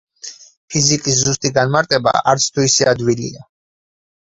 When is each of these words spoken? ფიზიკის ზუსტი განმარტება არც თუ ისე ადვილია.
ფიზიკის 0.75 1.21
ზუსტი 1.21 1.53
განმარტება 1.59 2.17
არც 2.35 2.51
თუ 2.59 2.69
ისე 2.73 2.93
ადვილია. 2.97 3.51